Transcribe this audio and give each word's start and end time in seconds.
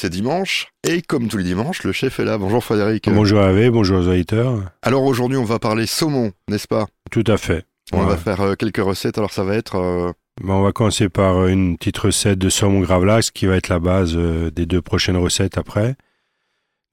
C'est 0.00 0.08
dimanche 0.08 0.68
et 0.88 1.02
comme 1.02 1.28
tous 1.28 1.36
les 1.36 1.44
dimanches, 1.44 1.82
le 1.84 1.92
chef 1.92 2.20
est 2.20 2.24
là. 2.24 2.38
Bonjour 2.38 2.64
Frédéric. 2.64 3.10
Bonjour 3.12 3.38
Hervé, 3.38 3.68
bonjour 3.68 3.98
aux 3.98 4.08
auditeurs. 4.08 4.54
Alors 4.80 5.02
aujourd'hui, 5.04 5.36
on 5.36 5.44
va 5.44 5.58
parler 5.58 5.84
saumon, 5.86 6.32
n'est-ce 6.48 6.66
pas? 6.66 6.86
Tout 7.10 7.22
à 7.26 7.36
fait. 7.36 7.66
On 7.92 8.00
Ouais. 8.00 8.06
va 8.06 8.16
faire 8.16 8.40
euh, 8.40 8.54
quelques 8.54 8.78
recettes. 8.82 9.18
Alors 9.18 9.30
ça 9.30 9.44
va 9.44 9.54
être 9.56 9.76
euh, 9.76 10.10
Ben, 10.42 10.54
on 10.54 10.62
va 10.62 10.72
commencer 10.72 11.10
par 11.10 11.46
une 11.48 11.76
petite 11.76 11.98
recette 11.98 12.38
de 12.38 12.48
saumon 12.48 12.80
gravlax 12.80 13.30
qui 13.30 13.44
va 13.44 13.56
être 13.56 13.68
la 13.68 13.78
base 13.78 14.14
euh, 14.16 14.50
des 14.50 14.64
deux 14.64 14.80
prochaines 14.80 15.18
recettes 15.18 15.58
après. 15.58 15.96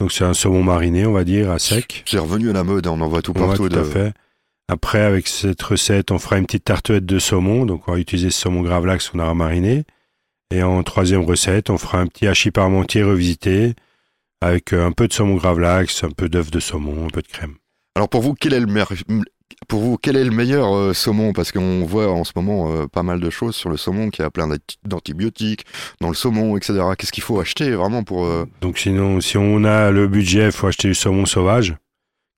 Donc 0.02 0.12
c'est 0.12 0.26
un 0.26 0.34
saumon 0.34 0.62
mariné, 0.62 1.06
on 1.06 1.14
va 1.14 1.24
dire, 1.24 1.50
à 1.50 1.60
sec. 1.60 2.04
c'est 2.06 2.20
revenu 2.20 2.50
à 2.50 2.54
la 2.54 2.66
mode, 2.66 2.88
hein, 2.88 2.92
on 2.94 3.00
en 3.00 3.08
voit 3.08 3.22
tout 3.22 3.32
Ouais, 3.40 3.48
partout. 3.48 3.70
tout 3.70 3.80
à 3.80 3.86
fait. 3.86 4.12
Après, 4.68 5.00
avec 5.00 5.30
cette 5.30 5.62
recette, 5.62 6.12
on 6.12 6.20
fera 6.20 6.40
une 6.40 6.46
petite 6.46 6.66
tartelette 6.66 7.06
de 7.06 7.20
saumon. 7.20 7.66
Donc 7.66 7.88
on 7.88 7.94
va 7.94 8.00
utiliser 8.00 8.32
ce 8.32 8.42
saumon 8.42 8.64
gravlax 8.64 9.08
qu'on 9.08 9.20
aura 9.20 9.34
mariné. 9.34 9.86
Et 10.52 10.64
en 10.64 10.82
troisième 10.84 11.22
recette, 11.26 11.70
on 11.70 11.78
fera 11.78 12.00
un 12.00 12.08
petit 12.08 12.28
hachis 12.28 12.52
parmentier 12.52 13.04
revisité 13.04 13.74
avec 14.42 14.74
euh, 14.74 14.86
un 14.86 14.92
peu 14.92 15.08
de 15.08 15.14
saumon 15.14 15.36
gravlax, 15.36 16.04
un 16.04 16.12
peu 16.12 16.30
d'œuf 16.30 16.52
de 16.52 16.60
saumon, 16.60 17.06
un 17.06 17.10
peu 17.10 17.22
de 17.22 17.28
crème. 17.28 17.56
Alors 17.96 18.08
pour 18.10 18.22
vous, 18.22 18.34
quel 18.34 18.54
est 18.54 18.60
le 18.60 18.68
meilleur 18.68 18.92
pour 19.70 19.80
vous, 19.82 19.98
quel 19.98 20.16
est 20.18 20.24
le 20.24 20.32
meilleur 20.32 20.74
euh, 20.76 20.94
saumon? 20.94 21.34
Parce 21.34 21.52
qu'on 21.52 21.84
voit 21.86 22.10
en 22.12 22.24
ce 22.24 22.32
moment 22.36 22.72
euh, 22.72 22.86
pas 22.88 23.02
mal 23.02 23.20
de 23.20 23.30
choses 23.30 23.56
sur 23.56 23.70
le 23.70 23.78
saumon, 23.78 24.10
qui 24.10 24.22
a 24.22 24.30
plein 24.30 24.48
d'anti- 24.48 24.78
d'antibiotiques 24.86 25.66
dans 26.00 26.10
le 26.10 26.14
saumon, 26.14 26.56
etc. 26.58 26.80
Qu'est-ce 26.98 27.12
qu'il 27.12 27.24
faut 27.24 27.40
acheter 27.40 27.72
vraiment 27.72 28.04
pour 28.04 28.26
euh, 28.26 28.46
Donc 28.62 28.78
sinon, 28.78 29.20
si 29.20 29.38
on 29.38 29.64
a 29.64 29.90
le 29.90 30.08
budget, 30.08 30.46
il 30.48 30.52
faut 30.52 30.68
acheter 30.68 30.90
du 30.90 30.96
saumon 30.96 31.26
sauvage, 31.26 31.76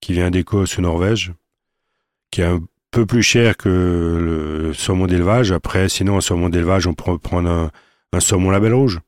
qui 0.01 0.13
vient 0.13 0.31
d'Écosse 0.31 0.77
ou 0.77 0.81
Norvège, 0.81 1.33
qui 2.31 2.41
est 2.41 2.45
un 2.45 2.61
peu 2.91 3.05
plus 3.05 3.23
cher 3.23 3.57
que 3.57 3.69
le 3.69 4.73
saumon 4.73 5.05
d'élevage. 5.07 5.51
Après, 5.51 5.89
sinon, 5.89 6.17
un 6.17 6.21
saumon 6.21 6.49
d'élevage, 6.49 6.87
on 6.87 6.93
peut 6.93 7.17
prendre 7.17 7.49
un, 7.49 7.71
un 8.13 8.19
saumon 8.19 8.49
label 8.51 8.73
rouge. 8.73 8.99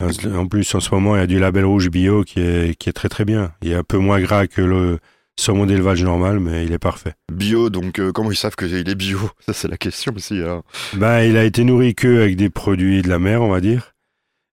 En 0.00 0.46
plus, 0.46 0.74
en 0.74 0.80
ce 0.80 0.94
moment, 0.94 1.16
il 1.16 1.20
y 1.20 1.22
a 1.22 1.26
du 1.26 1.38
label 1.38 1.64
rouge 1.64 1.90
bio 1.90 2.24
qui 2.24 2.40
est, 2.40 2.74
qui 2.78 2.88
est 2.88 2.92
très 2.94 3.08
très 3.10 3.24
bien. 3.24 3.52
Il 3.62 3.70
est 3.72 3.74
un 3.74 3.82
peu 3.84 3.98
moins 3.98 4.20
gras 4.20 4.46
que 4.46 4.62
le 4.62 4.98
saumon 5.38 5.66
d'élevage 5.66 6.02
normal, 6.02 6.40
mais 6.40 6.64
il 6.64 6.72
est 6.72 6.78
parfait. 6.78 7.12
bio 7.32 7.68
Donc 7.70 7.98
euh, 7.98 8.10
comment 8.12 8.30
ils 8.32 8.36
savent 8.36 8.56
qu'il 8.56 8.74
est 8.74 8.94
bio? 8.94 9.18
Ça 9.46 9.52
c'est 9.52 9.68
la 9.68 9.76
question 9.76 10.12
aussi. 10.16 10.34
alors. 10.40 10.64
Ben, 10.94 11.22
il 11.22 11.36
a 11.36 11.44
été 11.44 11.64
nourri 11.64 11.94
que 11.94 12.20
avec 12.22 12.36
des 12.36 12.48
produits 12.50 13.02
de 13.02 13.08
la 13.08 13.18
mer, 13.18 13.42
on 13.42 13.50
va 13.50 13.60
dire. 13.60 13.94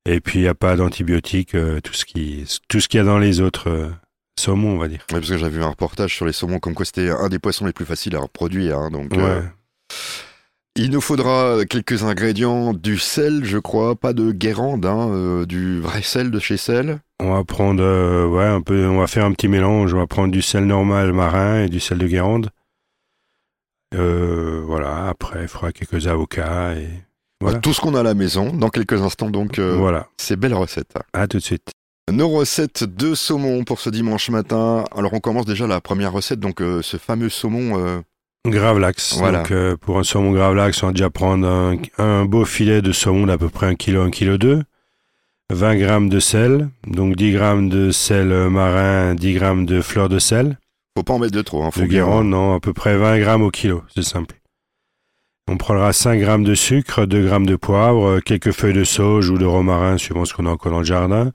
Et 0.10 0.22
puis, 0.22 0.40
il 0.40 0.44
n'y 0.44 0.48
a 0.48 0.56
pas 0.56 0.78
d'antibiotiques, 0.78 1.54
euh, 1.56 1.82
tout 1.82 1.94
ce 1.94 2.06
qui, 2.06 2.46
tout 2.70 2.80
ce 2.80 2.88
qu'il 2.88 2.98
y 2.98 3.02
a 3.02 3.06
dans 3.06 3.20
les 3.20 3.42
autres 3.42 3.70
euh, 3.70 3.90
saumons, 4.40 4.76
on 4.76 4.78
va 4.78 4.88
dire. 4.88 5.00
Ouais, 5.12 5.20
parce 5.20 5.30
que 5.30 5.38
j'avais 5.38 5.58
vu 5.58 5.64
un 5.64 5.70
reportage 5.70 6.16
sur 6.16 6.26
les 6.26 6.32
saumons 6.32 6.60
comme 6.60 6.74
quoi 6.76 6.86
c'était 6.86 7.10
un 7.10 7.28
des 7.28 7.40
poissons 7.40 7.66
les 7.66 7.74
plus 7.74 7.86
faciles 7.86 8.16
à 8.16 8.20
reproduire. 8.20 8.78
hein, 8.78 8.90
donc 8.90 9.12
Ouais. 9.14 9.42
Il 10.78 10.92
nous 10.92 11.02
faudra 11.02 11.66
quelques 11.66 12.04
ingrédients, 12.04 12.72
du 12.74 12.98
sel, 13.00 13.44
je 13.44 13.58
crois, 13.58 13.96
pas 13.96 14.14
de 14.14 14.32
guérande, 14.32 14.86
hein, 14.86 15.10
euh, 15.10 15.46
du 15.46 15.80
vrai 15.82 16.04
sel 16.04 16.30
de 16.30 16.40
chez 16.40 16.56
sel. 16.58 17.00
On 17.20 17.34
va 17.34 17.44
prendre, 17.44 17.82
euh, 17.84 18.28
ouais, 18.28 18.46
un 18.46 18.62
peu, 18.62 18.86
on 18.86 19.00
va 19.00 19.08
faire 19.08 19.26
un 19.26 19.32
petit 19.32 19.48
mélange. 19.48 19.94
On 19.96 19.98
va 19.98 20.06
prendre 20.08 20.32
du 20.32 20.42
sel 20.44 20.66
normal 20.66 21.14
marin 21.14 21.64
et 21.64 21.70
du 21.70 21.80
sel 21.80 21.98
de 21.98 22.08
Guérande. 22.08 22.52
Euh, 23.96 24.62
voilà. 24.66 25.08
Après, 25.08 25.44
il 25.44 25.48
faudra 25.48 25.72
quelques 25.72 26.06
avocats 26.08 26.76
et 26.76 26.88
voilà. 27.42 27.60
Tout 27.60 27.74
ce 27.74 27.82
qu'on 27.82 27.96
a 27.96 28.02
à 28.02 28.04
la 28.04 28.14
maison. 28.14 28.54
Dans 28.54 28.70
quelques 28.70 29.02
instants, 29.02 29.30
donc, 29.32 29.60
Voilà. 29.60 30.08
c'est 30.18 30.36
belle 30.36 30.54
recette. 30.54 30.94
À 31.14 31.28
tout 31.28 31.38
de 31.38 31.44
suite. 31.44 31.72
Nos 32.12 32.30
recettes 32.30 32.84
de 32.84 33.16
saumon 33.16 33.64
pour 33.64 33.80
ce 33.80 33.90
dimanche 33.90 34.30
matin. 34.30 34.86
Alors 34.96 35.14
on 35.14 35.20
commence 35.20 35.46
déjà 35.46 35.68
la 35.68 35.82
première 35.82 36.14
recette, 36.14 36.40
donc 36.40 36.60
ce 36.60 36.98
fameux 36.98 37.30
saumon. 37.30 38.04
Euh, 38.48 38.60
Gravlax. 38.60 39.18
Voilà. 39.18 39.40
Donc, 39.40 39.52
euh, 39.52 39.76
pour 39.78 39.98
un 40.00 40.04
saumon 40.04 40.32
gravlax, 40.32 40.82
on 40.84 40.88
va 40.88 40.94
déjà 40.94 41.10
prendre 41.10 41.48
un, 41.48 41.78
un 41.98 42.26
beau 42.26 42.46
filet 42.46 42.82
de 42.82 42.92
saumon 42.92 43.26
d'à 43.28 43.38
peu 43.38 43.50
près 43.50 43.68
1 43.68 43.76
kg, 43.76 43.98
1 43.98 44.10
kg 44.12 44.36
2. 44.38 44.64
20 45.54 45.76
grammes 45.78 46.10
de 46.10 46.20
sel. 46.20 46.70
Donc, 46.88 47.16
10 47.16 47.32
grammes 47.34 47.70
de 47.70 47.92
sel 47.92 48.28
marin, 48.50 49.16
10 49.16 49.34
grammes 49.34 49.66
de 49.66 49.82
fleur 49.82 50.10
de 50.10 50.20
sel. 50.20 50.58
faut 50.98 51.04
pas 51.04 51.14
en 51.14 51.20
mettre 51.20 51.34
de 51.34 51.42
trop. 51.42 51.64
Hein, 51.64 51.72
faut 51.72 51.82
De 51.82 51.86
bien- 51.86 52.06
Guérande, 52.06 52.28
non, 52.28 52.56
à 52.56 52.60
peu 52.60 52.74
près 52.74 52.98
20 52.98 53.20
grammes 53.20 53.44
au 53.44 53.52
kilo, 53.52 53.84
c'est 53.96 54.04
simple. 54.04 54.36
On 55.50 55.56
prendra 55.56 55.94
5 55.94 56.20
grammes 56.20 56.44
de 56.44 56.56
sucre, 56.56 57.06
2 57.06 57.24
grammes 57.24 57.46
de 57.46 57.56
poivre, 57.56 58.06
euh, 58.08 58.20
quelques 58.20 58.52
feuilles 58.52 58.74
de 58.74 58.84
sauge 58.84 59.30
ou 59.30 59.38
de 59.38 59.46
romarin, 59.46 59.98
suivant 59.98 60.26
ce 60.26 60.34
qu'on 60.34 60.46
a 60.46 60.50
encore 60.50 60.72
dans 60.74 60.80
le 60.80 60.84
jardin, 60.86 61.32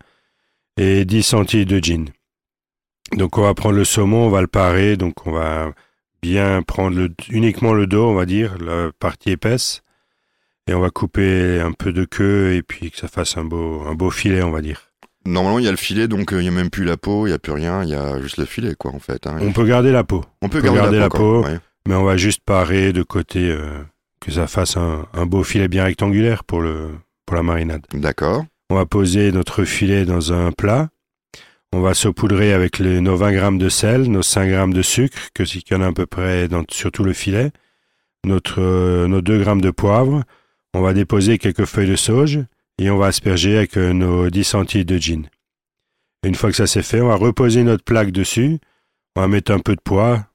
et 0.77 1.07
10 1.07 1.23
centilitres 1.23 1.73
de 1.73 1.79
gin. 1.83 2.05
Donc 3.17 3.39
on 3.39 3.43
va 3.43 3.55
prendre 3.55 3.77
le 3.77 3.85
saumon, 3.85 4.27
on 4.27 4.31
va 4.31 4.43
le 4.43 4.47
parer, 4.47 4.99
donc 4.99 5.27
on 5.27 5.33
va 5.33 5.73
bien 6.23 6.63
prendre 6.63 6.97
le, 6.97 7.09
uniquement 7.31 7.73
le 7.75 7.87
dos, 7.87 8.07
on 8.07 8.15
va 8.15 8.27
dire, 8.27 8.57
la 8.59 8.91
partie 8.99 9.31
épaisse, 9.31 9.83
et 10.69 10.75
on 10.75 10.81
va 10.81 10.91
couper 10.91 11.61
un 11.61 11.73
peu 11.73 11.93
de 11.93 12.05
queue 12.05 12.55
et 12.55 12.63
puis 12.63 12.91
que 12.91 12.97
ça 12.97 13.09
fasse 13.09 13.37
un 13.37 13.45
beau, 13.45 13.83
un 13.87 13.95
beau 13.95 14.11
filet, 14.11 14.43
on 14.43 14.51
va 14.53 14.63
dire. 14.63 14.89
Normalement, 15.27 15.59
il 15.59 15.65
y 15.65 15.69
a 15.69 15.73
le 15.73 15.77
filet, 15.77 16.09
donc 16.09 16.33
euh, 16.33 16.41
il 16.43 16.45
y 16.45 16.49
a 16.49 16.53
même 16.53 16.71
plus 16.71 16.85
la 16.85 16.97
peau, 16.97 17.27
il 17.27 17.31
y 17.31 17.33
a 17.33 17.39
plus 17.39 17.53
rien, 17.53 17.83
il 17.85 17.91
y 17.91 17.95
a 17.95 18.21
juste 18.21 18.39
le 18.39 18.45
filet, 18.45 18.75
quoi, 18.77 18.93
en 18.93 18.99
fait. 18.99 19.27
hein. 19.27 19.37
On 19.41 19.53
peut 19.53 19.65
garder 19.65 19.93
la 19.93 20.05
peau. 20.05 20.25
On 20.43 20.49
peut 20.49 20.61
garder, 20.61 20.79
garder 20.81 20.97
la 20.99 21.05
la 21.05 21.11
peau. 21.11 21.43
ouais. 21.45 21.59
Mais 21.89 21.95
on 21.95 22.05
va 22.05 22.17
juste 22.17 22.43
parer 22.45 22.93
de 22.93 23.03
côté, 23.03 23.51
euh, 23.51 23.83
que 24.21 24.31
ça 24.31 24.47
fasse 24.47 24.77
un, 24.77 25.07
un 25.15 25.27
beau 25.27 25.43
filet 25.43 25.67
bien 25.69 25.85
rectangulaire 25.85 26.45
pour, 26.45 26.61
le, 26.61 26.91
pour 27.27 27.35
la 27.37 27.43
marinade. 27.43 27.83
D'accord. 27.93 28.45
On 28.71 28.77
va 28.77 28.87
poser 28.87 29.33
notre 29.33 29.65
filet 29.65 30.05
dans 30.05 30.33
un 30.33 30.51
plat. 30.53 30.89
On 31.75 31.81
va 31.81 31.95
saupoudrer 31.95 32.53
avec 32.53 32.79
les, 32.79 33.01
nos 33.01 33.17
20 33.17 33.33
grammes 33.33 33.59
de 33.59 33.69
sel, 33.69 34.03
nos 34.11 34.23
5 34.23 34.49
grammes 34.51 34.75
de 34.75 34.83
sucre, 34.83 35.31
que 35.35 35.45
c'est 35.45 35.61
qu'il 35.61 35.77
y 35.77 35.81
en 35.81 35.83
a 35.83 35.89
à 35.89 35.93
peu 35.93 36.07
près 36.07 36.49
dans, 36.49 36.65
sur 36.71 36.93
tout 36.93 37.03
le 37.05 37.13
filet, 37.15 37.51
notre, 38.27 38.61
euh, 38.61 39.07
nos 39.07 39.23
2 39.23 39.39
grammes 39.39 39.61
de 39.63 39.71
poivre. 39.71 40.23
On 40.75 40.83
va 40.83 40.93
déposer 40.93 41.39
quelques 41.39 41.65
feuilles 41.65 41.89
de 41.91 41.97
sauge 41.97 42.41
et 42.79 42.91
on 42.91 42.99
va 42.99 43.07
asperger 43.07 43.57
avec 43.57 43.77
euh, 43.79 43.93
nos 43.93 44.29
10 44.29 44.45
centilitres 44.45 44.93
de 44.93 44.99
gin. 44.99 45.23
Une 46.25 46.35
fois 46.35 46.51
que 46.51 46.57
ça 46.57 46.67
c'est 46.67 46.83
fait, 46.83 47.01
on 47.01 47.09
va 47.09 47.17
reposer 47.17 47.63
notre 47.65 47.85
plaque 47.85 48.11
dessus. 48.13 48.59
On 49.17 49.23
va 49.23 49.29
mettre 49.29 49.51
un 49.53 49.59
peu 49.59 49.75
de 49.75 49.81
poids, 49.81 50.27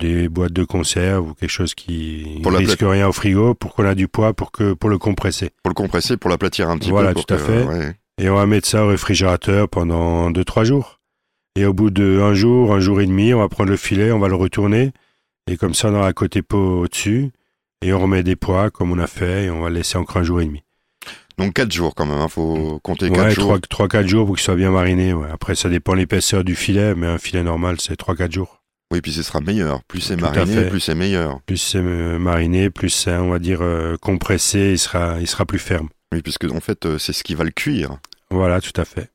des 0.00 0.28
boîtes 0.28 0.52
de 0.52 0.64
conserve 0.64 1.30
ou 1.30 1.34
quelque 1.34 1.50
chose 1.50 1.74
qui 1.74 2.40
Pour 2.42 2.50
la 2.52 2.58
risque 2.58 2.80
rien 2.82 3.08
au 3.08 3.12
frigo 3.12 3.54
pour 3.54 3.74
qu'on 3.74 3.84
a 3.84 3.94
du 3.94 4.08
poids 4.08 4.32
pour, 4.34 4.52
que, 4.52 4.72
pour 4.72 4.90
le 4.90 4.98
compresser. 4.98 5.50
Pour 5.62 5.70
le 5.70 5.74
compresser, 5.74 6.16
pour 6.16 6.28
l'aplatir 6.30 6.68
un 6.70 6.76
petit 6.78 6.90
Voilà, 6.90 7.08
peu. 7.10 7.14
pour 7.14 7.26
tout 7.26 7.34
à 7.34 7.36
que- 7.36 7.42
fait. 7.42 7.62
ouais. 7.64 7.94
Et 8.20 8.30
on 8.30 8.34
va 8.34 8.46
mettre 8.46 8.66
ça 8.68 8.84
au 8.84 8.88
réfrigérateur 8.88 9.68
pendant 9.68 10.30
2-3 10.30 10.64
jours. 10.64 11.00
Et 11.58 11.64
au 11.66 11.72
bout 11.72 11.90
de 11.90 12.20
un 12.22 12.34
jour, 12.34 12.74
un 12.74 12.80
jour 12.80 13.00
et 13.00 13.06
demi, 13.06 13.34
on 13.34 13.38
va 13.40 13.48
prendre 13.48 13.70
le 13.70 13.76
filet, 13.76 14.10
on 14.12 14.18
va 14.18 14.28
le 14.28 14.34
retourner. 14.34 14.92
Et 15.50 15.56
comme 15.56 15.74
ça, 15.74 15.88
on 15.88 15.94
aura 15.94 16.08
un 16.08 16.12
côté 16.12 16.42
peau 16.42 16.80
au-dessus. 16.82 17.30
Et 17.82 17.92
on 17.92 18.00
remet 18.00 18.22
des 18.22 18.36
pois 18.36 18.70
comme 18.70 18.90
on 18.90 18.98
a 18.98 19.06
fait 19.06 19.44
et 19.44 19.50
on 19.50 19.60
va 19.60 19.68
le 19.68 19.76
laisser 19.76 19.98
encore 19.98 20.16
un 20.18 20.22
jour 20.22 20.40
et 20.40 20.46
demi. 20.46 20.62
Donc 21.38 21.52
4 21.52 21.70
jours 21.70 21.94
quand 21.94 22.06
même, 22.06 22.18
hein, 22.18 22.28
faut 22.28 22.80
compter 22.82 23.10
4 23.10 23.22
Ouais, 23.22 23.30
jours. 23.30 23.58
3-4 23.58 24.06
jours 24.06 24.26
pour 24.26 24.36
qu'il 24.36 24.44
soit 24.44 24.54
bien 24.56 24.70
mariné. 24.70 25.12
ouais. 25.12 25.28
Après, 25.30 25.54
ça 25.54 25.68
dépend 25.68 25.92
de 25.92 25.98
l'épaisseur 25.98 26.42
du 26.44 26.54
filet, 26.54 26.94
mais 26.94 27.06
un 27.06 27.18
filet 27.18 27.42
normal, 27.42 27.76
c'est 27.78 28.00
3-4 28.00 28.32
jours. 28.32 28.62
Oui, 28.90 29.02
puis 29.02 29.12
ce 29.12 29.22
sera 29.22 29.40
meilleur. 29.40 29.82
Plus 29.84 30.00
c'est 30.00 30.16
mariné, 30.16 30.64
plus 30.70 30.80
c'est 30.80 30.94
meilleur. 30.94 31.40
Plus 31.44 31.58
c'est 31.58 31.78
euh, 31.78 32.18
mariné, 32.18 32.70
plus 32.70 32.88
c'est, 32.88 33.14
on 33.16 33.28
va 33.28 33.38
dire, 33.38 33.58
euh, 33.60 33.96
compressé, 34.00 34.70
il 34.72 34.78
sera, 34.78 35.20
il 35.20 35.26
sera 35.26 35.44
plus 35.44 35.58
ferme. 35.58 35.88
Oui, 36.12 36.22
puisque 36.22 36.44
en 36.44 36.60
fait, 36.60 36.86
euh, 36.86 36.98
c'est 36.98 37.12
ce 37.12 37.24
qui 37.24 37.34
va 37.34 37.44
le 37.44 37.50
cuire. 37.50 37.98
Voilà, 38.30 38.60
tout 38.60 38.78
à 38.80 38.84
fait. 38.84 39.10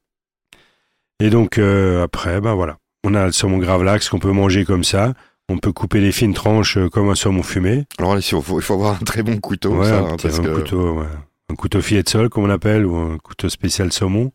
Et 1.19 1.29
donc, 1.29 1.57
euh, 1.57 2.03
après, 2.03 2.41
ben 2.41 2.53
voilà. 2.55 2.77
On 3.03 3.13
a 3.15 3.25
le 3.25 3.31
saumon 3.31 3.57
gravlax 3.57 4.09
qu'on 4.09 4.19
peut 4.19 4.31
manger 4.31 4.65
comme 4.65 4.83
ça. 4.83 5.13
On 5.49 5.57
peut 5.57 5.71
couper 5.71 5.99
les 5.99 6.11
fines 6.11 6.33
tranches 6.33 6.77
euh, 6.77 6.89
comme 6.89 7.09
un 7.09 7.15
saumon 7.15 7.43
fumé. 7.43 7.85
Alors 7.97 8.13
là, 8.15 8.21
il 8.21 8.41
faut, 8.41 8.59
il 8.59 8.63
faut 8.63 8.73
avoir 8.73 8.95
un 9.01 9.05
très 9.05 9.23
bon 9.23 9.37
couteau, 9.39 9.75
Ouais, 9.79 9.87
ça, 9.87 9.99
un, 9.99 10.05
hein, 10.05 10.15
petit- 10.15 10.27
parce 10.27 10.39
un 10.39 10.43
que 10.43 10.53
couteau, 10.55 10.99
ouais. 10.99 11.07
un 11.49 11.55
couteau 11.55 11.81
filet 11.81 12.03
de 12.03 12.09
sol, 12.09 12.29
comme 12.29 12.43
on 12.45 12.49
appelle, 12.49 12.85
ou 12.85 12.95
un 12.95 13.17
couteau 13.17 13.49
spécial 13.49 13.91
saumon, 13.91 14.31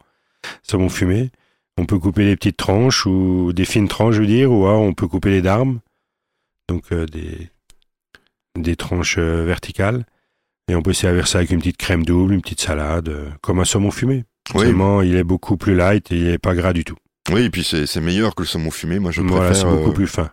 saumon 0.62 0.88
fumé. 0.88 1.30
On 1.78 1.84
peut 1.86 1.98
couper 1.98 2.24
les 2.24 2.36
petites 2.36 2.56
tranches 2.56 3.04
ou 3.06 3.52
des 3.52 3.64
fines 3.66 3.88
tranches, 3.88 4.14
je 4.14 4.20
veux 4.20 4.26
dire, 4.26 4.50
ou 4.50 4.66
alors 4.66 4.80
on 4.80 4.94
peut 4.94 5.06
couper 5.08 5.30
les 5.30 5.42
darmes, 5.42 5.80
donc 6.68 6.84
euh, 6.92 7.04
des, 7.06 7.50
des 8.56 8.76
tranches 8.76 9.16
euh, 9.18 9.44
verticales. 9.44 10.06
Et 10.68 10.74
on 10.74 10.82
peut 10.82 10.92
servir 10.92 11.28
ça 11.28 11.38
avec 11.38 11.50
une 11.50 11.58
petite 11.58 11.76
crème 11.76 12.04
double, 12.04 12.34
une 12.34 12.40
petite 12.42 12.60
salade, 12.60 13.08
euh, 13.08 13.28
comme 13.40 13.60
un 13.60 13.64
saumon 13.64 13.90
fumé. 13.90 14.24
oui, 14.54 14.62
Seulement, 14.66 15.00
il 15.02 15.14
est 15.16 15.24
beaucoup 15.24 15.56
plus 15.56 15.76
light 15.76 16.10
et 16.10 16.16
il 16.16 16.24
n'est 16.24 16.38
pas 16.38 16.54
gras 16.54 16.72
du 16.72 16.84
tout. 16.84 16.96
oui, 17.32 17.42
et 17.42 17.50
puis 17.50 17.62
c'est 17.64 18.00
meilleur 18.00 18.34
que 18.34 18.42
le 18.42 18.46
saumon 18.48 18.70
fumé. 18.70 18.98
Moi, 18.98 19.12
je 19.12 19.20
voilà, 19.22 19.54
c'est 19.54 19.62
préfère. 19.62 19.76
beaucoup 19.78 19.90
euh, 19.90 19.94
plus 19.94 20.06
fin. 20.08 20.30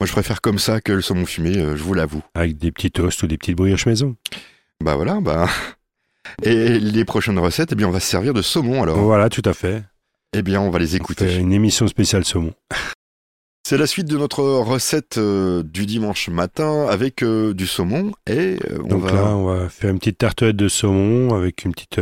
Moi, 0.00 0.06
je 0.06 0.12
préfère 0.12 0.40
comme 0.40 0.58
ça 0.58 0.80
que 0.80 0.92
le 0.92 1.02
saumon 1.02 1.26
fumé. 1.26 1.56
euh, 1.58 1.76
je 1.76 1.82
vous 1.82 1.94
l'avoue. 1.94 2.22
Avec 2.34 2.58
des 2.58 2.70
petits 2.72 2.90
toasts 2.90 3.22
ou 3.22 3.26
des 3.26 3.36
petites 3.38 3.56
brioches 3.56 3.86
maison. 3.86 4.16
Bah 4.82 4.94
voilà, 4.96 5.20
bah. 5.20 5.48
Et 6.44 6.78
les 6.78 7.04
prochaines 7.04 7.38
recettes, 7.38 7.70
eh 7.72 7.74
bien, 7.74 7.88
on 7.88 7.92
va 7.92 8.00
se 8.00 8.06
servir 8.08 8.32
de 8.34 8.42
saumon 8.42 8.82
alors. 8.84 8.98
Voilà, 8.98 9.28
tout 9.28 9.42
à 9.44 9.52
fait. 9.52 9.82
Eh 10.32 10.42
bien, 10.42 10.60
on 10.60 10.70
va 10.70 10.78
les 10.78 10.94
On 10.94 10.96
écouter. 10.98 11.26
fait 11.26 11.36
une 11.38 11.52
émission 11.52 11.86
spéciale 11.88 12.24
saumon. 12.24 12.54
C'est 13.64 13.78
la 13.78 13.86
suite 13.86 14.08
de 14.08 14.18
notre 14.18 14.42
recette 14.42 15.18
euh, 15.18 15.62
du 15.62 15.86
dimanche 15.86 16.28
matin 16.28 16.86
avec 16.90 17.22
euh, 17.22 17.54
du 17.54 17.66
saumon 17.66 18.12
et 18.26 18.56
euh, 18.70 18.78
on 18.84 18.88
Donc 18.88 19.02
va. 19.04 19.12
là, 19.12 19.26
on 19.36 19.44
va 19.44 19.68
faire 19.68 19.90
une 19.90 19.98
petite 20.00 20.18
tartelette 20.18 20.56
de 20.56 20.68
saumon 20.68 21.34
avec 21.34 21.64
une 21.64 21.72
petite 21.72 22.00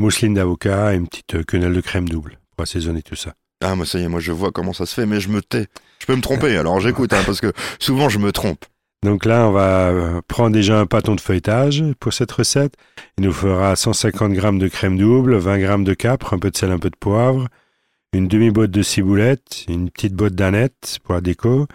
mousseline 0.00 0.34
d'avocat 0.34 0.94
et 0.94 0.96
une 0.96 1.08
petite 1.08 1.44
quenelle 1.44 1.74
de 1.74 1.80
crème 1.80 2.08
double 2.08 2.38
pour 2.56 2.62
assaisonner 2.62 3.02
tout 3.02 3.16
ça. 3.16 3.34
Ah, 3.64 3.74
moi, 3.74 3.84
ça 3.84 3.98
y 3.98 4.04
est, 4.04 4.08
moi, 4.08 4.20
je 4.20 4.32
vois 4.32 4.52
comment 4.52 4.72
ça 4.72 4.86
se 4.86 4.94
fait, 4.94 5.06
mais 5.06 5.18
je 5.18 5.28
me 5.28 5.42
tais. 5.42 5.66
Je 5.98 6.06
peux 6.06 6.14
me 6.14 6.20
tromper, 6.20 6.56
alors 6.56 6.78
j'écoute, 6.78 7.12
hein, 7.14 7.22
parce 7.24 7.40
que 7.40 7.52
souvent, 7.78 8.08
je 8.08 8.18
me 8.18 8.30
trompe. 8.30 8.64
Donc 9.02 9.24
là, 9.24 9.48
on 9.48 9.52
va 9.52 10.20
prendre 10.28 10.50
déjà 10.50 10.78
un 10.78 10.86
pâton 10.86 11.14
de 11.14 11.20
feuilletage 11.20 11.82
pour 11.98 12.12
cette 12.12 12.30
recette. 12.32 12.74
Il 13.18 13.24
nous 13.24 13.32
fera 13.32 13.74
150 13.74 14.34
g 14.34 14.40
de 14.40 14.68
crème 14.68 14.98
double, 14.98 15.36
20 15.36 15.58
g 15.60 15.84
de 15.84 15.94
capre, 15.94 16.34
un 16.34 16.38
peu 16.38 16.50
de 16.50 16.56
sel, 16.56 16.70
un 16.70 16.78
peu 16.78 16.90
de 16.90 16.96
poivre, 16.96 17.48
une 18.12 18.28
demi-botte 18.28 18.70
de 18.70 18.82
ciboulette, 18.82 19.64
une 19.68 19.90
petite 19.90 20.14
botte 20.14 20.34
d'aneth 20.34 20.98
pour 21.02 21.14
la 21.14 21.20
déco. 21.20 21.66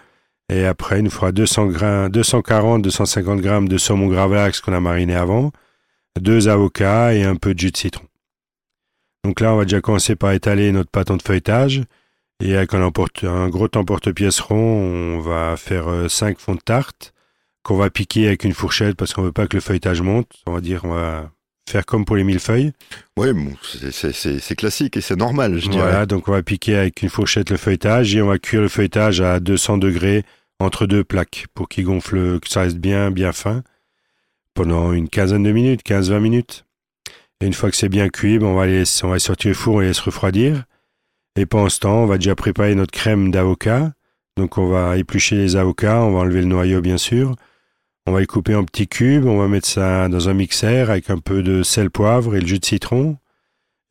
Et 0.48 0.66
après, 0.66 0.98
il 0.98 1.04
nous 1.04 1.32
200 1.32 1.70
240-250 2.08 3.42
g 3.42 3.68
de 3.68 3.78
saumon 3.78 4.08
gravlax 4.08 4.60
qu'on 4.60 4.72
a 4.72 4.80
mariné 4.80 5.14
avant, 5.14 5.52
deux 6.20 6.48
avocats 6.48 7.14
et 7.14 7.22
un 7.24 7.36
peu 7.36 7.54
de 7.54 7.58
jus 7.58 7.70
de 7.70 7.76
citron. 7.76 8.04
Donc 9.24 9.40
là, 9.40 9.54
on 9.54 9.56
va 9.56 9.64
déjà 9.64 9.80
commencer 9.80 10.16
par 10.16 10.32
étaler 10.32 10.72
notre 10.72 10.90
pâton 10.90 11.16
de 11.16 11.22
feuilletage. 11.22 11.82
Et 12.40 12.56
avec 12.56 12.74
un, 12.74 12.82
un 12.82 13.48
gros 13.48 13.68
emporte-pièce 13.74 14.40
rond, 14.40 14.56
on 14.56 15.20
va 15.20 15.56
faire 15.56 16.10
5 16.10 16.40
fonds 16.40 16.56
de 16.56 16.60
tarte 16.60 17.14
qu'on 17.62 17.76
va 17.76 17.88
piquer 17.88 18.26
avec 18.26 18.44
une 18.44 18.52
fourchette 18.52 18.96
parce 18.96 19.12
qu'on 19.12 19.22
veut 19.22 19.32
pas 19.32 19.46
que 19.46 19.56
le 19.56 19.60
feuilletage 19.60 20.02
monte. 20.02 20.42
On 20.46 20.52
va 20.52 20.60
dire, 20.60 20.84
on 20.84 20.88
va 20.88 21.30
faire 21.72 21.86
comme 21.86 22.04
pour 22.04 22.16
les 22.16 22.24
millefeuilles. 22.24 22.72
Oui, 23.16 23.32
bon, 23.32 23.52
c'est 23.62 24.56
classique 24.56 24.96
et 24.96 25.00
c'est 25.00 25.16
normal, 25.16 25.58
je 25.58 25.68
dirais. 25.68 25.82
Voilà, 25.82 26.06
donc 26.06 26.28
on 26.28 26.32
va 26.32 26.42
piquer 26.42 26.76
avec 26.76 27.02
une 27.02 27.08
fourchette 27.08 27.50
le 27.50 27.56
feuilletage 27.56 28.14
et 28.14 28.22
on 28.22 28.28
va 28.28 28.38
cuire 28.38 28.60
le 28.60 28.68
feuilletage 28.68 29.20
à 29.20 29.40
200 29.40 29.78
degrés 29.78 30.24
entre 30.60 30.86
deux 30.86 31.02
plaques 31.02 31.46
pour 31.54 31.68
qu'il 31.68 31.84
gonfle, 31.84 32.38
que 32.40 32.48
ça 32.48 32.60
reste 32.60 32.78
bien, 32.78 33.10
bien 33.10 33.32
fin 33.32 33.62
pendant 34.54 34.92
une 34.92 35.08
quinzaine 35.08 35.42
de 35.42 35.52
minutes, 35.52 35.80
15-20 35.84 36.20
minutes. 36.20 36.64
Et 37.40 37.46
une 37.46 37.54
fois 37.54 37.70
que 37.70 37.76
c'est 37.76 37.88
bien 37.88 38.08
cuit, 38.08 38.38
ben, 38.38 38.46
on, 38.46 38.54
va 38.54 38.66
on 38.66 39.08
va 39.08 39.18
sortir 39.18 39.48
le 39.48 39.54
four 39.54 39.82
et 39.82 39.86
laisser 39.86 40.02
refroidir. 40.02 40.64
Et 41.36 41.46
pendant 41.46 41.68
ce 41.68 41.80
temps, 41.80 42.02
on 42.02 42.06
va 42.06 42.18
déjà 42.18 42.34
préparer 42.34 42.74
notre 42.74 42.92
crème 42.92 43.30
d'avocat. 43.30 43.92
Donc 44.36 44.58
on 44.58 44.68
va 44.68 44.96
éplucher 44.96 45.36
les 45.36 45.56
avocats, 45.56 46.00
on 46.02 46.12
va 46.12 46.20
enlever 46.20 46.40
le 46.40 46.46
noyau 46.46 46.80
bien 46.80 46.98
sûr. 46.98 47.34
On 48.06 48.12
va 48.12 48.20
les 48.20 48.26
couper 48.26 48.56
en 48.56 48.64
petits 48.64 48.88
cubes, 48.88 49.26
on 49.26 49.38
va 49.38 49.46
mettre 49.46 49.68
ça 49.68 50.08
dans 50.08 50.28
un 50.28 50.34
mixeur 50.34 50.90
avec 50.90 51.08
un 51.08 51.18
peu 51.18 51.42
de 51.44 51.62
sel, 51.62 51.88
poivre 51.88 52.34
et 52.34 52.40
le 52.40 52.46
jus 52.46 52.58
de 52.58 52.64
citron. 52.64 53.16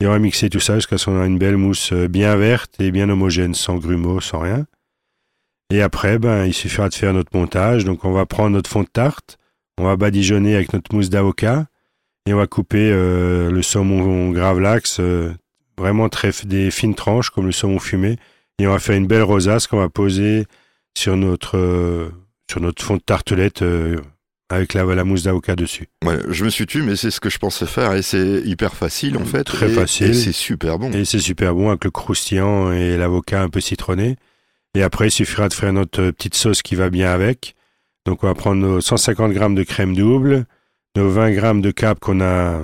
Et 0.02 0.08
on 0.08 0.10
va 0.10 0.20
mixer 0.20 0.50
tout 0.50 0.60
ça 0.60 0.76
jusqu'à 0.76 0.98
ce 0.98 1.06
qu'on 1.06 1.24
ait 1.24 1.28
une 1.28 1.38
belle 1.38 1.56
mousse 1.56 1.94
euh, 1.94 2.08
bien 2.08 2.36
verte 2.36 2.74
et 2.80 2.92
bien 2.92 3.08
homogène, 3.10 3.54
sans 3.54 3.78
grumeaux, 3.78 4.20
sans 4.20 4.40
rien. 4.40 4.66
Et 5.72 5.82
après, 5.82 6.20
ben, 6.20 6.46
il 6.46 6.54
suffira 6.54 6.90
de 6.90 6.94
faire 6.94 7.14
notre 7.14 7.38
montage. 7.38 7.86
Donc 7.86 8.04
on 8.04 8.12
va 8.12 8.26
prendre 8.26 8.50
notre 8.50 8.70
fond 8.70 8.84
de 8.84 8.90
tarte, 8.90 9.38
on 9.78 9.86
va 9.86 9.96
badigeonner 9.96 10.56
avec 10.56 10.74
notre 10.74 10.94
mousse 10.94 11.10
d'avocat 11.10 11.68
et 12.26 12.34
on 12.34 12.38
va 12.38 12.48
couper 12.48 12.92
euh, 12.92 13.50
le 13.50 13.62
saumon 13.62 14.32
gravlax, 14.32 15.00
euh, 15.00 15.34
vraiment 15.78 16.10
très 16.10 16.32
des 16.44 16.70
fines 16.70 16.96
tranches 16.96 17.30
comme 17.30 17.46
le 17.46 17.54
saumon 17.54 17.80
fumé. 17.80 18.18
Et 18.60 18.68
on 18.68 18.72
va 18.72 18.80
faire 18.80 18.98
une 18.98 19.08
belle 19.08 19.24
rosace 19.24 19.68
qu'on 19.68 19.80
va 19.80 19.90
poser 19.90 20.46
sur 20.98 21.16
notre 21.16 22.12
sur 22.52 22.60
notre 22.60 22.84
fond 22.84 22.98
de 22.98 23.02
tartelette 23.02 23.62
euh, 23.62 23.98
avec 24.50 24.74
la, 24.74 24.84
la 24.84 25.06
mousse 25.06 25.24
d'avocat 25.24 25.56
dessus. 25.56 25.88
Ouais, 26.06 26.20
je 26.28 26.44
me 26.44 26.50
suis 26.50 26.66
tué, 26.66 26.82
mais 26.82 26.98
c'est 26.98 27.10
ce 27.10 27.22
que 27.22 27.30
je 27.30 27.38
pensais 27.38 27.66
faire 27.66 27.94
et 27.94 28.02
c'est 28.02 28.42
hyper 28.44 28.74
facile 28.74 29.18
en 29.18 29.24
fait. 29.24 29.46
Très 29.46 29.70
facile. 29.70 30.08
Et 30.08 30.14
c'est 30.14 30.34
super 30.34 30.78
bon. 30.78 30.92
Et 30.92 31.06
c'est 31.06 31.20
super 31.20 31.56
bon 31.56 31.70
avec 31.70 31.86
le 31.86 31.92
croustillant 31.92 32.74
et 32.74 32.98
l'avocat 32.98 33.42
un 33.42 33.48
peu 33.48 33.62
citronné. 33.62 34.18
Et 34.76 34.84
après, 34.84 35.08
il 35.08 35.12
suffira 35.12 35.48
de 35.48 35.54
faire 35.54 35.72
notre 35.72 36.12
petite 36.12 36.36
sauce 36.36 36.62
qui 36.62 36.76
va 36.76 36.90
bien 36.90 37.12
avec. 37.12 37.56
Donc, 38.06 38.24
on 38.24 38.28
va 38.28 38.34
prendre 38.34 38.62
nos 38.62 38.82
150 38.82 39.32
grammes 39.32 39.56
de 39.56 39.64
crème 39.64 39.96
double, 39.96 40.46
nos 40.98 41.10
20 41.10 41.32
grammes 41.32 41.62
de 41.62 41.72
cap 41.72 42.00
qu'on 42.00 42.20
a 42.20 42.62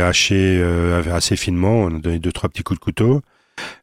haché 0.00 0.58
euh, 0.60 1.02
assez 1.14 1.36
finement. 1.36 1.82
On 1.82 1.96
a 1.96 1.98
donné 2.00 2.18
deux, 2.18 2.32
trois 2.32 2.48
petits 2.48 2.62
coups 2.64 2.80
de 2.80 2.84
couteau. 2.84 3.20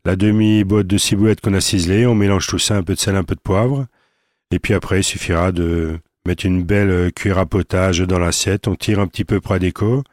La 0.04 0.18
demi-botte 0.18 0.88
de 0.88 0.98
ciboulette 0.98 1.40
qu'on 1.40 1.54
a 1.54 1.62
ciselée. 1.62 2.06
On 2.06 2.16
mélange 2.16 2.48
tout 2.48 2.60
ça, 2.60 2.76
un 2.76 2.84
peu 2.84 2.94
de 2.94 3.00
sel, 3.00 3.16
un 3.16 3.24
peu 3.24 3.36
de 3.36 3.42
poivre. 3.42 3.88
Et 4.52 4.60
puis 4.60 4.74
après, 4.74 5.00
il 5.00 5.04
suffira 5.04 5.52
de 5.52 6.00
mettre 6.28 6.46
une 6.46 6.64
belle 6.64 6.90
euh, 6.90 7.10
cuillère 7.10 7.40
à 7.40 7.46
potage 7.46 8.00
dans 8.00 8.20
l'assiette. 8.20 8.68
On 8.68 8.76
tire 8.76 9.00
un 9.00 9.08
petit 9.08 9.26
peu 9.26 9.40
près 9.40 9.60
déco. 9.60 10.04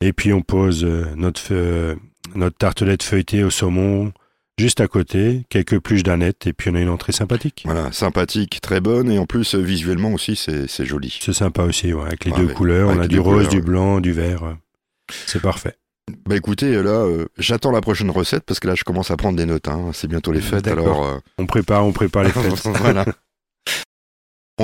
Et 0.00 0.12
puis 0.12 0.32
on 0.32 0.42
pose 0.42 0.84
euh, 0.84 1.06
notre, 1.16 1.42
euh, 1.52 1.94
notre 2.34 2.56
tartelette 2.56 3.02
feuilletée 3.02 3.44
au 3.44 3.50
saumon 3.50 4.12
juste 4.58 4.80
à 4.80 4.86
côté, 4.86 5.44
quelques 5.48 5.80
pluches 5.80 6.02
d'aneth, 6.02 6.46
et 6.46 6.52
puis 6.52 6.70
on 6.70 6.74
a 6.74 6.80
une 6.80 6.90
entrée 6.90 7.12
sympathique. 7.12 7.62
Voilà, 7.64 7.90
sympathique, 7.90 8.60
très 8.60 8.80
bonne, 8.80 9.10
et 9.10 9.18
en 9.18 9.26
plus, 9.26 9.54
visuellement 9.54 10.12
aussi, 10.12 10.36
c'est 10.36 10.84
joli. 10.84 11.18
C'est 11.20 11.32
sympa 11.32 11.62
aussi, 11.62 11.92
ouais, 11.92 12.06
avec 12.06 12.26
les 12.26 12.32
deux 12.32 12.48
couleurs. 12.48 12.90
On 12.90 13.00
a 13.00 13.08
du 13.08 13.18
rose, 13.18 13.48
du 13.48 13.62
blanc, 13.62 14.00
du 14.00 14.12
vert. 14.12 14.56
C'est 15.26 15.40
parfait. 15.40 15.74
Bah 16.26 16.36
écoutez, 16.36 16.80
là, 16.80 17.06
j'attends 17.38 17.72
la 17.72 17.80
prochaine 17.80 18.10
recette 18.10 18.44
parce 18.44 18.60
que 18.60 18.68
là, 18.68 18.74
je 18.76 18.84
commence 18.84 19.10
à 19.10 19.16
prendre 19.16 19.36
des 19.36 19.46
notes. 19.46 19.66
Hein. 19.66 19.90
C'est 19.94 20.06
bientôt 20.06 20.30
les 20.30 20.42
fêtes, 20.42 20.68
alors. 20.68 21.20
On 21.38 21.46
prépare, 21.46 21.84
on 21.84 21.92
prépare 21.92 22.24
les 22.24 22.30
fêtes. 22.32 22.68
voilà. 22.78 23.06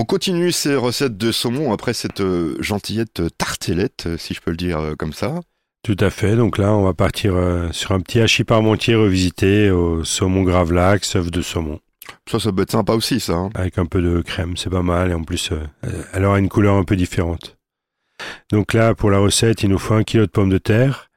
On 0.01 0.05
continue 0.05 0.53
ces 0.53 0.77
recettes 0.77 1.17
de 1.17 1.33
saumon 1.33 1.73
après 1.73 1.93
cette 1.93 2.21
euh, 2.21 2.57
gentillette 2.61 3.21
tartelette, 3.37 4.05
euh, 4.07 4.17
si 4.17 4.33
je 4.33 4.41
peux 4.41 4.53
le 4.53 4.57
dire 4.57 4.79
euh, 4.79 4.95
comme 4.95 5.13
ça. 5.13 5.41
Tout 5.83 5.97
à 5.99 6.09
fait. 6.09 6.37
Donc 6.37 6.57
là, 6.57 6.73
on 6.73 6.85
va 6.85 6.95
partir 6.95 7.35
sur 7.73 7.91
un 7.91 7.99
petit 7.99 8.21
hachis 8.21 8.45
parmentier 8.45 8.95
revisité 8.95 9.73
au 9.73 10.05
saumon 10.05 10.45
gravlax, 10.45 11.17
œuf 11.17 11.33
de 11.33 11.43
saumon. 11.43 11.81
Ça, 12.31 12.39
ça 12.39 12.53
peut 12.53 12.63
être 12.63 12.71
sympa 12.71 12.93
aussi, 12.93 13.19
ça. 13.19 13.33
Hein. 13.33 13.51
Avec 13.57 13.77
un 13.79 13.87
peu 13.87 14.01
de 14.01 14.21
crème, 14.21 14.57
c'est 14.57 14.71
pas 14.71 14.83
mal. 14.83 15.11
Et 15.11 15.15
en 15.15 15.25
plus, 15.25 15.51
elle 16.13 16.25
aura 16.25 16.39
une 16.39 16.49
couleur 16.49 16.77
un 16.77 16.85
peu 16.85 16.95
différente. 16.95 17.57
Donc 18.51 18.75
là, 18.75 18.95
pour 18.95 19.11
la 19.11 19.19
recette, 19.19 19.65
il 19.65 19.69
nous 19.69 19.79
faut 19.79 19.95
un 19.95 20.05
kilo 20.05 20.27
de 20.27 20.31
pommes 20.31 20.51
de 20.51 20.59
terre, 20.59 21.11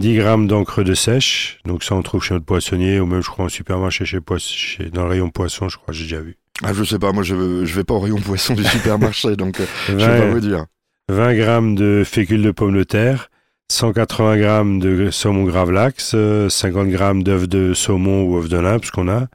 10 0.00 0.16
grammes 0.16 0.46
d'encre 0.46 0.82
de 0.84 0.94
sèche. 0.94 1.58
Donc 1.66 1.84
ça, 1.84 1.94
on 1.94 2.02
trouve 2.02 2.22
chez 2.22 2.32
notre 2.32 2.46
poissonnier 2.46 2.98
ou 2.98 3.04
même, 3.04 3.22
je 3.22 3.28
crois, 3.28 3.44
en 3.44 3.50
supermarché 3.50 4.06
chez, 4.06 4.20
chez 4.38 4.88
dans 4.88 5.02
le 5.02 5.10
rayon 5.10 5.28
poisson, 5.28 5.68
je 5.68 5.76
crois, 5.76 5.92
j'ai 5.92 6.04
déjà 6.04 6.20
vu. 6.20 6.38
Ah, 6.62 6.72
je 6.72 6.84
sais 6.84 6.98
pas, 6.98 7.12
moi 7.12 7.22
je, 7.22 7.64
je 7.64 7.74
vais 7.74 7.84
pas 7.84 7.94
au 7.94 8.00
rayon 8.00 8.20
poisson 8.24 8.54
du 8.54 8.64
supermarché, 8.64 9.36
donc 9.36 9.60
euh, 9.60 9.66
je 9.88 9.94
vais 9.94 10.18
pas 10.18 10.30
vous 10.30 10.40
dire. 10.40 10.66
20 11.08 11.34
grammes 11.34 11.74
de 11.74 12.02
fécule 12.04 12.42
de 12.42 12.50
pomme 12.50 12.76
de 12.76 12.84
terre, 12.84 13.30
180 13.70 14.38
grammes 14.38 14.78
de 14.78 15.10
saumon 15.10 15.44
gravlax, 15.44 16.10
50 16.10 16.16
euh, 16.16 16.84
grammes 16.84 17.22
d'œufs 17.22 17.48
de 17.48 17.74
saumon 17.74 18.22
ou 18.22 18.36
œufs 18.38 18.48
de 18.48 18.58
lin, 18.58 18.78
qu'on 18.92 19.08
a, 19.08 19.26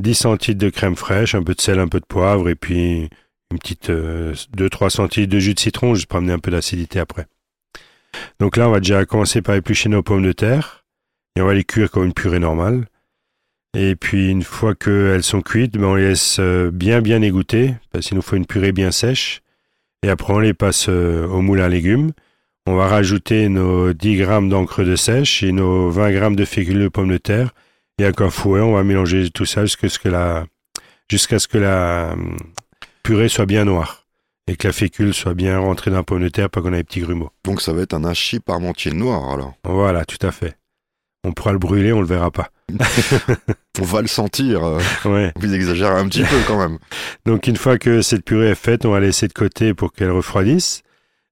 10 0.00 0.14
centilitres 0.14 0.64
de 0.64 0.70
crème 0.70 0.96
fraîche, 0.96 1.34
un 1.34 1.42
peu 1.42 1.54
de 1.54 1.60
sel, 1.60 1.78
un 1.78 1.88
peu 1.88 2.00
de 2.00 2.06
poivre, 2.06 2.48
et 2.48 2.54
puis 2.54 3.08
une 3.50 3.58
petite 3.58 3.90
2-3 3.90 3.90
euh, 3.90 4.88
centilitres 4.88 5.32
de 5.32 5.38
jus 5.38 5.54
de 5.54 5.60
citron, 5.60 5.94
juste 5.94 6.08
pour 6.08 6.18
amener 6.18 6.32
un 6.32 6.38
peu 6.38 6.50
d'acidité 6.50 6.98
après. 6.98 7.26
Donc 8.40 8.56
là, 8.56 8.68
on 8.68 8.72
va 8.72 8.80
déjà 8.80 9.04
commencer 9.04 9.42
par 9.42 9.54
éplucher 9.54 9.88
nos 9.88 10.02
pommes 10.02 10.24
de 10.24 10.32
terre, 10.32 10.84
et 11.36 11.40
on 11.40 11.46
va 11.46 11.54
les 11.54 11.64
cuire 11.64 11.90
comme 11.90 12.04
une 12.04 12.12
purée 12.12 12.40
normale. 12.40 12.86
Et 13.74 13.96
puis 13.96 14.30
une 14.30 14.42
fois 14.42 14.74
qu'elles 14.74 15.22
sont 15.22 15.42
cuites, 15.42 15.74
ben 15.74 15.84
on 15.84 15.94
les 15.94 16.08
laisse 16.08 16.38
euh, 16.40 16.70
bien 16.70 17.00
bien 17.00 17.20
égoutter, 17.22 17.74
parce 17.90 18.06
qu'il 18.06 18.16
nous 18.16 18.22
faut 18.22 18.36
une 18.36 18.46
purée 18.46 18.72
bien 18.72 18.90
sèche. 18.90 19.42
Et 20.02 20.08
après 20.08 20.32
on 20.32 20.38
les 20.38 20.54
passe 20.54 20.86
euh, 20.88 21.26
au 21.26 21.42
moule 21.42 21.60
à 21.60 21.68
légumes. 21.68 22.12
On 22.66 22.74
va 22.74 22.88
rajouter 22.88 23.48
nos 23.48 23.92
10 23.92 24.16
grammes 24.16 24.48
d'encre 24.48 24.84
de 24.84 24.96
sèche 24.96 25.42
et 25.42 25.52
nos 25.52 25.90
20 25.90 26.12
grammes 26.12 26.36
de 26.36 26.44
fécule 26.44 26.80
de 26.80 26.88
pommes 26.88 27.08
de 27.08 27.16
terre. 27.16 27.52
Et 27.98 28.04
avec 28.04 28.20
un 28.20 28.30
fouet, 28.30 28.60
on 28.60 28.74
va 28.74 28.84
mélanger 28.84 29.30
tout 29.30 29.46
ça 29.46 29.64
jusqu'à 29.64 29.88
ce 29.88 29.98
que 29.98 30.08
la, 30.08 30.46
jusqu'à 31.10 31.38
ce 31.38 31.48
que 31.48 31.58
la 31.58 32.10
hum, 32.12 32.36
purée 33.02 33.28
soit 33.28 33.46
bien 33.46 33.64
noire 33.64 34.04
et 34.48 34.56
que 34.56 34.68
la 34.68 34.72
fécule 34.72 35.14
soit 35.14 35.34
bien 35.34 35.58
rentrée 35.58 35.90
dans 35.90 35.98
la 35.98 36.02
pomme 36.02 36.22
de 36.22 36.28
terre, 36.28 36.50
pas 36.50 36.62
qu'on 36.62 36.72
ait 36.72 36.78
des 36.78 36.84
petits 36.84 37.00
grumeaux. 37.00 37.30
Donc 37.44 37.60
ça 37.60 37.72
va 37.72 37.82
être 37.82 37.94
un 37.94 38.04
hachis 38.04 38.40
parmentier 38.40 38.92
noir 38.92 39.30
alors. 39.30 39.54
Voilà, 39.64 40.04
tout 40.04 40.24
à 40.26 40.30
fait. 40.30 40.56
On 41.24 41.32
pourra 41.32 41.52
le 41.52 41.58
brûler, 41.58 41.92
on 41.92 42.00
le 42.00 42.06
verra 42.06 42.30
pas. 42.30 42.50
on 43.80 43.84
va 43.84 44.02
le 44.02 44.08
sentir. 44.08 44.64
Euh, 44.64 44.78
vous 45.36 45.54
exagérez 45.54 45.98
un 45.98 46.08
petit 46.08 46.22
peu 46.22 46.36
quand 46.46 46.58
même. 46.58 46.78
Donc 47.26 47.46
une 47.46 47.56
fois 47.56 47.78
que 47.78 48.02
cette 48.02 48.24
purée 48.24 48.50
est 48.50 48.54
faite, 48.54 48.84
on 48.84 48.90
va 48.90 49.00
laisser 49.00 49.28
de 49.28 49.32
côté 49.32 49.74
pour 49.74 49.92
qu'elle 49.92 50.10
refroidisse. 50.10 50.82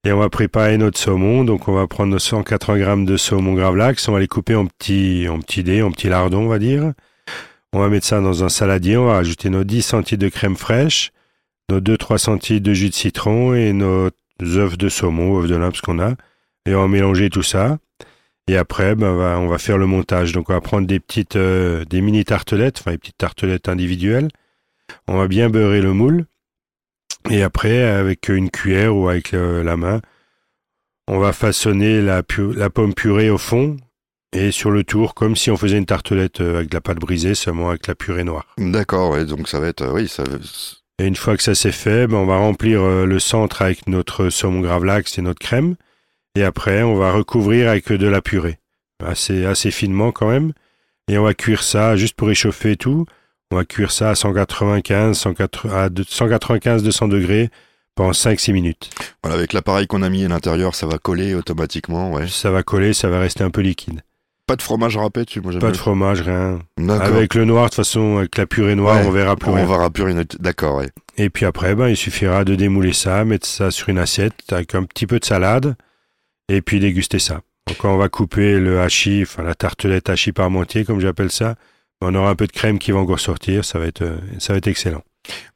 Et 0.05 0.13
on 0.13 0.19
va 0.19 0.31
préparer 0.31 0.79
notre 0.79 0.99
saumon. 0.99 1.45
Donc 1.45 1.69
on 1.69 1.73
va 1.75 1.87
prendre 1.87 2.13
nos 2.13 2.19
180 2.19 2.79
grammes 2.79 3.05
de 3.05 3.17
saumon 3.17 3.55
gravlax. 3.55 4.09
On 4.09 4.13
va 4.13 4.21
les 4.21 4.29
couper 4.29 4.55
en 4.55 4.67
petits, 4.67 5.27
en 5.29 5.41
petits 5.41 5.65
dés, 5.65 5.83
en 5.83 5.91
petits 5.91 6.09
lardons, 6.09 6.45
on 6.45 6.49
va 6.49 6.59
dire. 6.59 6.93
On 7.73 7.81
va 7.81 7.89
mettre 7.89 8.07
ça 8.07 8.21
dans 8.21 8.45
un 8.45 8.49
saladier. 8.49 8.97
On 8.97 9.07
va 9.07 9.19
ajouter 9.19 9.51
nos 9.51 9.65
10 9.65 9.83
centilitres 9.83 10.25
de 10.25 10.29
crème 10.31 10.57
fraîche, 10.57 11.11
nos 11.71 11.81
2-3 11.81 12.19
centilitres 12.19 12.65
de 12.65 12.73
jus 12.73 12.89
de 12.89 12.95
citron 12.95 13.55
et 13.55 13.73
nos 13.73 14.11
œufs 14.41 14.79
de 14.79 14.89
saumon, 14.89 15.41
œufs 15.41 15.49
de 15.49 15.57
lin, 15.57 15.71
qu'on 15.85 15.99
a. 15.99 16.15
Et 16.67 16.75
on 16.75 16.83
va 16.83 16.89
mélanger 16.89 17.29
tout 17.29 17.43
ça. 17.43 17.79
Et 18.49 18.57
après, 18.57 18.95
ben, 18.95 19.09
on, 19.09 19.49
va, 19.49 19.59
faire 19.59 19.79
le 19.79 19.87
montage. 19.87 20.33
Donc, 20.33 20.51
on 20.51 20.53
va 20.53 20.61
prendre 20.61 20.87
des 20.87 21.01
petites, 21.01 21.37
euh, 21.37 21.85
des 21.85 22.01
mini 22.01 22.25
tartelettes, 22.25 22.79
enfin 22.79 22.93
des 22.93 22.99
petites 22.99 23.19
tartelettes 23.19 23.69
individuelles. 23.69 24.29
On 25.09 25.17
va 25.17 25.27
bien 25.27 25.51
beurrer 25.51 25.81
le 25.81 25.93
moule. 25.93 26.27
Et 27.29 27.43
après, 27.43 27.83
avec 27.83 28.29
une 28.29 28.51
cuillère 28.51 28.95
ou 28.95 29.09
avec 29.09 29.35
euh, 29.35 29.65
la 29.65 29.77
main, 29.77 30.01
on 31.09 31.19
va 31.19 31.33
façonner 31.33 32.01
la, 32.01 32.23
la 32.55 32.71
pomme 32.71 32.95
purée 32.95 33.31
au 33.31 33.39
fond 33.39 33.77
et 34.33 34.53
sur 34.53 34.71
le 34.71 34.85
tour, 34.85 35.15
comme 35.15 35.35
si 35.35 35.51
on 35.51 35.57
faisait 35.57 35.79
une 35.79 35.87
tartelette 35.87 36.41
euh, 36.41 36.57
avec 36.57 36.69
de 36.69 36.77
la 36.77 36.81
pâte 36.81 36.99
brisée, 36.99 37.35
seulement 37.35 37.71
avec 37.71 37.89
la 37.89 37.97
purée 37.97 38.23
noire. 38.23 38.47
D'accord, 38.59 39.17
donc 39.25 39.49
ça 39.49 39.59
va 39.59 39.67
être, 39.67 39.93
oui, 39.93 40.07
ça. 40.07 40.23
Et 40.99 41.07
une 41.07 41.17
fois 41.17 41.37
que 41.37 41.43
ça 41.43 41.57
c'est 41.57 41.73
fait, 41.73 42.07
ben, 42.07 42.19
on 42.19 42.27
va 42.27 42.37
remplir 42.37 42.83
le 42.83 43.19
centre 43.19 43.63
avec 43.63 43.89
notre 43.89 44.31
saumon 44.31 44.61
gravlax 44.61 45.19
et 45.19 45.23
notre 45.23 45.41
crème. 45.41 45.75
Et 46.37 46.45
après, 46.45 46.83
on 46.83 46.97
va 46.97 47.13
recouvrir 47.13 47.71
avec 47.71 47.91
de 47.91 48.07
la 48.07 48.21
purée, 48.21 48.59
assez, 49.05 49.47
assez 49.47 49.71
finement 49.71 50.13
quand 50.13 50.29
même. 50.29 50.53
Et 51.09 51.17
on 51.19 51.23
va 51.23 51.35
cuire 51.35 51.63
ça 51.63 51.97
juste 51.97 52.15
pour 52.15 52.29
réchauffer 52.29 52.77
tout. 52.77 53.07
On 53.51 53.57
va 53.57 53.65
cuire 53.65 53.91
ça 53.91 54.11
à 54.11 54.15
195, 54.15 55.17
180 55.17 55.85
à 55.87 55.89
195, 56.07 56.83
200 56.83 57.09
degrés 57.09 57.49
pendant 57.95 58.11
5-6 58.11 58.53
minutes. 58.53 58.91
Voilà, 59.23 59.39
avec 59.39 59.53
l'appareil 59.53 59.87
qu'on 59.87 60.03
a 60.03 60.11
mis 60.11 60.25
à 60.25 60.29
l'intérieur, 60.29 60.75
ça 60.75 60.87
va 60.87 60.99
coller 60.99 61.35
automatiquement, 61.35 62.13
ouais. 62.13 62.27
Ça 62.29 62.51
va 62.51 62.63
coller, 62.63 62.93
ça 62.93 63.09
va 63.09 63.21
rester 63.21 63.43
un 63.43 63.51
peu 63.51 63.63
liquide. 63.63 64.03
Pas 64.47 64.57
de 64.57 64.63
fromage 64.63 64.97
râpé 64.97 65.25
dessus, 65.25 65.41
moi 65.41 65.53
Pas 65.59 65.71
de 65.71 65.77
fromage, 65.77 66.21
rien. 66.21 66.61
Avec 66.89 67.35
le 67.35 67.47
noir, 67.47 67.65
de 67.65 67.69
toute 67.71 67.77
façon, 67.77 68.19
avec 68.19 68.37
la 68.37 68.47
purée 68.47 68.75
noire, 68.75 69.01
Ouais, 69.01 69.07
on 69.07 69.11
verra 69.11 69.37
plus 69.37 69.51
on 69.51 69.55
rien. 69.55 69.65
verra 69.67 69.91
plus 69.91 70.05
rien. 70.05 70.23
D'accord, 70.39 70.77
ouais. 70.77 70.91
Et 71.17 71.31
puis 71.31 71.47
après, 71.47 71.75
ben, 71.75 71.89
il 71.89 71.97
suffira 71.97 72.45
de 72.45 72.55
démouler 72.55 72.93
ça, 72.93 73.25
mettre 73.25 73.47
ça 73.47 73.71
sur 73.71 73.89
une 73.89 73.99
assiette 73.99 74.35
avec 74.53 74.75
un 74.75 74.83
petit 74.83 75.07
peu 75.07 75.19
de 75.19 75.25
salade 75.25 75.77
et 76.49 76.63
puis 76.63 76.81
déguster 76.81 77.19
ça. 77.19 77.41
Donc 77.67 77.79
quand 77.79 77.93
on 77.95 77.99
va 77.99 78.09
couper 78.09 78.59
le 78.61 78.81
hachis, 78.81 79.23
enfin 79.23 79.43
la 79.43 79.55
tartelette 79.55 80.09
hachis 80.09 80.33
parmentier, 80.33 80.85
comme 80.85 81.01
j'appelle 81.01 81.31
ça, 81.33 81.57
on 82.01 82.15
aura 82.15 82.31
un 82.31 82.35
peu 82.37 82.47
de 82.47 82.53
crème 82.53 82.79
qui 82.79 82.93
va 82.93 82.99
encore 82.99 83.21
sortir, 83.21 83.65
ça 83.65 83.79
va 83.79 83.87
être, 83.87 84.03
euh, 84.03 84.17
ça 84.39 84.53
va 84.53 84.59
être 84.59 84.69
excellent. 84.69 85.03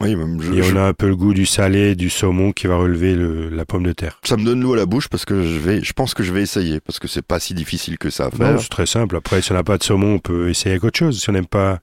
Oui, 0.01 0.17
même 0.17 0.41
je- 0.43 0.53
Et 0.53 0.63
on 0.73 0.75
a 0.77 0.83
un 0.89 0.93
peu 0.93 1.07
le 1.07 1.15
goût 1.15 1.33
du 1.33 1.47
salé, 1.47 1.95
du 1.95 2.11
saumon 2.11 2.51
qui 2.51 2.67
va 2.67 2.75
relever 2.77 3.15
le- 3.15 3.51
la 3.51 3.65
pomme 3.65 3.85
de 3.85 3.93
terre. 3.93 4.19
ça 4.25 4.37
me 4.37 4.45
donne 4.45 4.61
l'eau 4.63 4.73
à 4.73 4.77
la 4.77 4.87
bouche 4.87 5.07
parce 5.09 5.25
que 5.25 5.43
je 5.45 5.59
vais, 5.61 5.81
je 5.85 5.93
pense 5.93 6.13
que 6.13 6.25
je 6.25 6.33
vais 6.33 6.43
essayer 6.43 6.81
parce 6.81 6.99
que 6.99 7.07
c'est 7.07 7.23
pas 7.25 7.39
si 7.39 7.55
difficile 7.55 7.97
que 7.97 8.11
ça 8.11 8.27
à 8.27 8.31
faire. 8.33 8.53
Non, 8.55 8.59
c'est 8.59 8.69
très 8.69 8.87
simple. 8.87 9.15
Après, 9.15 9.41
si 9.43 9.53
on 9.53 9.55
n'a 9.55 9.63
pas 9.63 9.79
de 9.79 9.85
saumon, 9.85 10.15
on 10.15 10.19
peut 10.19 10.49
essayer 10.49 10.73
avec 10.73 10.83
autre 10.83 10.99
chose. 10.99 11.21
Si 11.23 11.31
on 11.31 11.33
n'aime 11.35 11.47
pas 11.47 11.79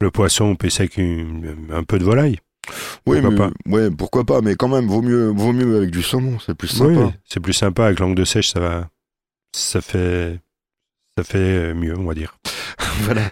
le 0.00 0.10
poisson, 0.10 0.46
on 0.46 0.56
peut 0.56 0.66
essayer 0.66 0.84
avec 0.86 0.96
une- 0.96 1.68
un 1.72 1.84
peu 1.84 2.00
de 2.00 2.04
volaille. 2.04 2.38
Oui, 3.06 3.20
pourquoi 3.20 3.50
mais, 3.66 3.74
ouais, 3.74 3.90
pourquoi 3.90 4.24
pas, 4.24 4.40
mais 4.40 4.54
quand 4.54 4.68
même, 4.68 4.86
vaut 4.86 5.02
mieux, 5.02 5.28
vaut 5.28 5.52
mieux 5.52 5.76
avec 5.76 5.90
du 5.90 6.02
saumon, 6.02 6.38
c'est 6.44 6.54
plus 6.54 6.68
sympa. 6.68 6.90
Oui, 7.00 7.10
c'est 7.28 7.40
plus 7.40 7.52
sympa 7.52 7.86
avec 7.86 7.98
langue 8.00 8.14
de 8.16 8.24
sèche, 8.24 8.50
ça 8.50 8.60
va, 8.60 8.88
ça 9.54 9.80
fait, 9.80 10.38
ça 11.16 11.24
fait 11.24 11.74
mieux, 11.74 11.96
on 11.98 12.04
va 12.04 12.14
dire. 12.14 12.36
voilà. 13.02 13.22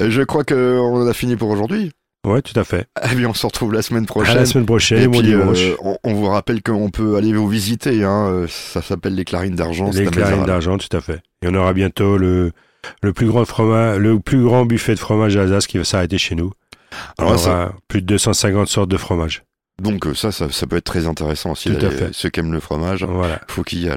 Euh, 0.00 0.10
Je 0.10 0.22
crois 0.22 0.44
que 0.44 0.78
on 0.78 1.02
en 1.02 1.06
a 1.06 1.12
fini 1.14 1.36
pour 1.36 1.50
aujourd'hui. 1.50 1.92
Ouais, 2.26 2.40
tout 2.40 2.58
à 2.58 2.64
fait. 2.64 2.86
Eh 3.10 3.14
bien, 3.14 3.28
on 3.28 3.34
se 3.34 3.44
retrouve 3.46 3.74
la 3.74 3.82
semaine 3.82 4.04
À 4.04 4.06
prochaine. 4.06 4.36
la 4.36 4.46
semaine 4.46 4.64
prochaine, 4.64 4.98
Et 5.02 5.06
bon 5.08 5.18
puis, 5.18 5.28
dimanche. 5.28 5.58
euh, 5.60 5.76
on, 5.82 5.98
on 6.04 6.14
vous 6.14 6.24
rappelle 6.26 6.62
qu'on 6.62 6.88
peut 6.88 7.16
aller 7.16 7.34
vous 7.34 7.46
visiter. 7.48 8.02
Hein, 8.02 8.28
euh, 8.30 8.46
ça 8.48 8.80
s'appelle 8.80 9.14
les 9.14 9.26
Clarines 9.26 9.54
d'argent. 9.56 9.90
Les 9.92 10.06
à 10.06 10.10
clarines 10.10 10.46
d'argent, 10.46 10.78
tout 10.78 10.94
à 10.96 11.02
fait. 11.02 11.20
Et 11.42 11.48
on 11.48 11.54
aura 11.54 11.74
bientôt 11.74 12.16
le, 12.16 12.52
le 13.02 13.12
plus 13.12 13.26
grand 13.26 13.44
fromage, 13.44 13.98
le 13.98 14.18
plus 14.20 14.42
grand 14.42 14.64
buffet 14.64 14.94
de 14.94 15.00
fromage 15.00 15.34
d'Alsace 15.34 15.66
qui 15.66 15.76
va 15.76 15.84
s'arrêter 15.84 16.16
chez 16.16 16.34
nous. 16.34 16.50
On 17.18 17.26
Alors, 17.26 17.38
ça- 17.38 17.50
aura 17.50 17.72
plus 17.88 18.02
de 18.02 18.06
250 18.06 18.68
sortes 18.68 18.90
de 18.90 18.96
fromage. 18.96 19.42
donc 19.82 20.06
euh, 20.06 20.14
ça, 20.14 20.30
ça, 20.32 20.48
ça 20.50 20.66
peut 20.66 20.76
être 20.76 20.84
très 20.84 21.06
intéressant 21.06 21.50
aussi. 21.52 21.68
Tout 21.70 21.76
à 21.76 21.78
d'aller- 21.80 21.96
fait. 21.96 22.08
Ceux 22.12 22.28
qui 22.30 22.40
aiment 22.40 22.52
le 22.52 22.60
fromage, 22.60 23.02
Voilà. 23.04 23.40
faut 23.48 23.62
qu'ils 23.64 23.80
y 23.80 23.88
aillent. 23.88 23.92